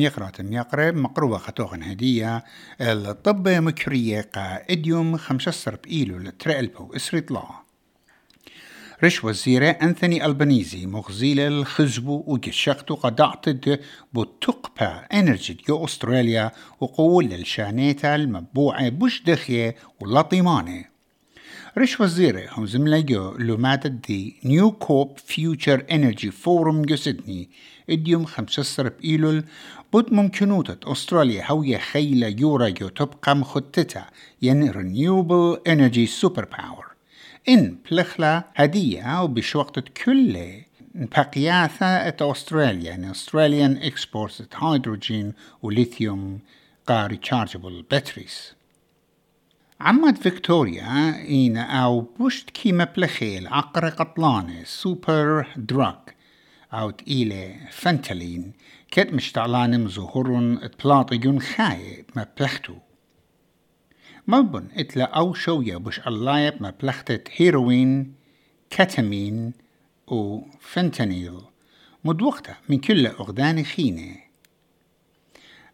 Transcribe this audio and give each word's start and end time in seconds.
ميقرة 0.00 0.90
مقروبة 0.90 1.38
خطوغن 1.38 1.82
هدية 1.82 2.44
الطب 2.80 3.48
مكرية 3.48 4.20
قا 4.34 4.62
إديوم 4.70 5.16
خمسة 5.16 5.78
بإيلو 5.84 6.18
لترقلبو 6.18 6.96
إسريطلا 6.96 7.44
رش 9.04 9.24
وزيرة 9.24 9.68
أنثوني 9.68 10.26
ألبانيزي 10.26 10.86
مغزيل 10.86 11.40
الخزبو 11.40 12.24
وجشقتو 12.26 12.94
قدعتد 12.94 13.80
بتقبع 14.12 15.06
إنرجي 15.12 15.58
يو 15.68 15.84
أستراليا 15.84 16.50
وقول 16.80 17.32
الشانيتا 17.32 18.14
المبوعة 18.14 18.88
بوش 18.88 19.22
دخية 19.22 19.76
ولطيمانة. 20.00 20.89
رش 21.78 22.00
وزيرة 22.00 22.48
هم 22.52 22.88
لومات 23.38 23.86
دي 23.86 24.36
نيو 24.44 24.72
كوب 24.72 25.18
فيوتشر 25.18 25.84
انرجي 25.92 26.30
فورم 26.30 26.82
جو 26.82 26.96
سيدني. 26.96 27.50
إديوم 27.90 28.24
خمسة 28.24 28.82
بإيلول 28.82 29.44
بود 29.92 30.12
ممكنوتة 30.12 30.92
أستراليا 30.92 31.50
هوية 31.50 31.78
خيلة 31.78 32.26
يورا 32.26 32.68
جو 32.68 32.88
تبقى 32.88 33.36
مخططة 33.36 34.06
ين 34.42 34.72
renewable 34.72 35.58
energy 35.68 36.10
superpower. 36.22 36.84
إن 37.48 37.76
بلخلا 37.90 38.44
هدية 38.56 39.02
أو 39.02 39.26
بشوقت 39.28 39.88
كل 39.88 40.38
بقياثة 40.94 41.86
أت 41.86 42.22
أستراليا 42.22 42.90
يعني 42.90 43.10
أستراليان 43.10 43.76
إكسبورت 43.76 44.48
هيدروجين 44.54 45.32
وليثيوم 45.62 46.38
قا 46.86 47.06
ريتشارجبل 47.06 47.84
باتريز 47.90 48.59
عمد 49.80 50.18
فيكتوريا 50.18 51.24
إن 51.28 51.56
أو 51.56 52.00
بوشت 52.00 52.50
كيما 52.50 52.84
بلخيل 52.84 53.48
عقر 53.48 53.88
قطلانة 53.88 54.64
سوبر 54.64 55.46
دراج 55.56 55.96
أو 56.72 56.90
تقيلة 56.90 57.56
فنتلين 57.70 58.52
كت 58.90 59.12
مشتعلان 59.12 59.84
مزهور 59.84 60.56
تبلاطيون 60.66 61.40
خايب 61.40 62.04
ما 62.16 62.26
بلختو. 62.38 62.74
مبن 64.28 64.68
إتلا 64.76 65.04
أو 65.04 65.34
شوية 65.34 65.76
بش 65.76 66.00
اللايب 66.06 66.62
ما 66.62 66.74
بلختت 66.82 67.28
هيروين 67.36 68.14
كاتامين 68.70 69.52
و 70.06 70.40
فنتانيل. 70.60 71.40
مدوقتة 72.04 72.54
من 72.68 72.78
كل 72.78 73.06
أغدان 73.06 73.64
خينة. 73.64 74.16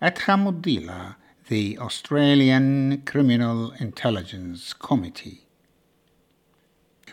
أتخم 0.02 0.48
الضيلة 0.48 1.25
the 1.48 1.78
Australian 1.78 3.02
Criminal 3.04 3.72
Intelligence 3.78 4.72
Committee. 4.72 5.46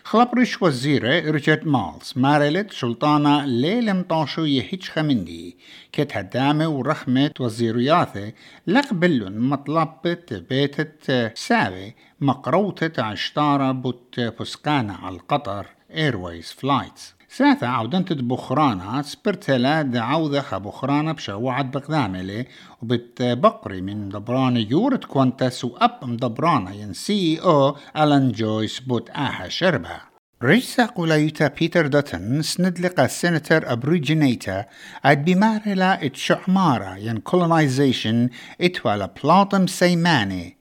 خلبرش 0.03 0.61
وزيرة 0.61 1.31
رجت 1.31 1.61
مالز 1.65 2.13
مارلت 2.15 2.73
سلطانة 2.73 3.45
ليل 3.45 3.93
مطاشو 3.93 4.45
يهيج 4.45 4.83
خمندي 4.83 5.57
كت 5.91 6.17
هدامة 6.17 6.67
ورحمة 6.67 7.31
وزيرياثة 7.39 8.33
لقبلن 8.67 9.39
مطلبة 9.39 10.43
بيتة 10.49 11.33
ساوي 11.33 11.95
مقروتة 12.21 13.03
عشتارة 13.03 13.71
بوت 13.71 14.19
بسكانة 14.19 14.93
على 14.93 15.15
القطر 15.15 15.67
ايرويز 15.91 16.51
فلايتس 16.51 17.15
ساعتا 17.37 17.65
عودنت 17.65 18.13
بخرانا 18.13 19.01
سبرتلا 19.01 19.81
دعوذة 19.81 20.39
خبخرانا 20.41 21.11
بشوعد 21.11 21.71
بقداملي 21.71 22.45
وبتبقري 22.81 23.81
من 23.81 24.09
دبران 24.09 24.57
يورت 24.57 25.05
كوانتس 25.05 25.65
وأب 25.65 25.99
مدبرانا 26.03 26.73
ين 26.73 26.93
سي 26.93 27.41
أو 27.41 27.75
ألان 27.97 28.31
جويس 28.31 28.79
بوت 28.79 29.09
آها 29.09 29.47
شربها 29.47 30.01
رئيس 30.43 30.81
قولايتا 30.81 31.47
بيتر 31.47 31.87
دوتن 31.87 32.41
سند 32.41 32.79
لقى 32.79 33.05
السنتر 33.05 33.71
أبريجينيتا 33.71 34.65
عد 35.03 35.25
بمارلا 35.25 36.05
اتشعمارا 36.05 36.95
ين 36.95 37.17
كولونايزيشن 37.17 38.29
اتوالا 38.61 39.13
بلاطم 39.23 39.67
سيماني. 39.67 40.57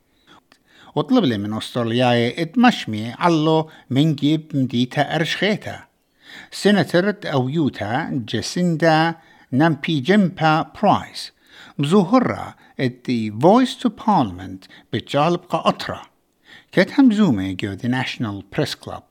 وطلب 0.94 1.24
لي 1.24 1.38
من 1.38 1.54
أسترالياي 1.54 2.42
اتمشمي 2.42 3.12
علو 3.12 3.70
من 3.90 4.14
جيب 4.14 4.52
مديتا 4.54 5.16
أرشخيتا. 5.16 5.91
سيناتر 6.50 7.14
أو 7.24 7.48
يوتا 7.48 8.22
جاسيندا 8.28 9.14
نامبي 9.52 10.00
جيمبا 10.00 10.72
برايس. 10.82 11.32
مزوهرة 11.78 12.54
the 12.80 13.30
Voice 13.30 13.74
to 13.82 13.88
Parliament 13.88 14.68
بتجالب 14.92 15.40
قطرة 15.48 16.02
كت 16.72 17.00
همزومة 17.00 17.52
جو 17.52 17.76
the 17.76 17.88
National 17.88 18.42
Press 18.56 18.74
Club. 18.84 19.02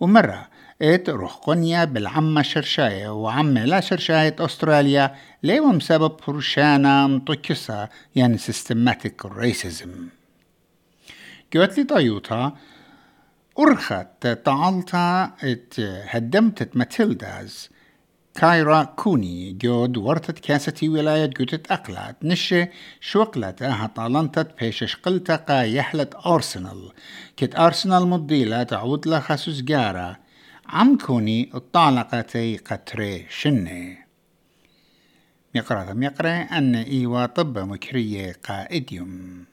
ومرة 0.00 0.48
ات 0.82 1.10
روح 1.10 1.34
قنيا 1.34 1.84
بالعمة 1.84 2.42
شرشاية 2.42 3.08
وعمة 3.22 3.64
لا 3.64 3.80
شرشاية 3.80 4.36
أستراليا 4.40 5.14
ليوم 5.42 5.80
سبب 5.80 6.16
برشانا 6.28 7.06
مطكسة 7.06 7.88
يعني 8.16 8.38
systematic 8.38 9.28
racism. 9.28 9.88
قوت 11.54 11.78
لي 11.78 11.84
طيوتا 11.84 12.56
أرخت 13.58 14.26
تعالتا 14.26 15.32
إت 15.42 15.74
هدمتت 15.80 16.76
ماتيلداز. 16.76 17.70
كايرا 18.34 18.84
كوني 18.84 19.52
جود 19.52 19.96
ورتت 19.96 20.38
كاسة 20.38 20.88
ولاية 20.88 21.26
جوتت 21.26 21.72
أقلات 21.72 22.16
نشة 22.24 22.68
شوقلت 23.00 23.62
أها 23.62 23.86
طالنتت 23.86 24.48
بيش 24.60 24.96
قلتا 24.96 25.36
قا 25.36 25.62
يحلت 25.62 26.14
أرسنال. 26.26 26.92
كت 27.36 27.56
أرسنال 27.56 28.06
مضيلة 28.08 28.62
تعود 28.62 29.08
لها 29.08 29.20
خسوس 29.20 29.60
جارة. 29.60 30.16
عم 30.66 30.98
كوني 30.98 31.50
الطالقتي 31.54 32.56
قطري 32.56 33.26
شنة 33.28 33.96
مقرأ 35.54 35.92
مقرأ 35.92 36.28
أن 36.30 36.74
إيوا 36.74 37.26
طب 37.26 37.58
مكرية 37.58 38.32
قائديوم 38.48 39.44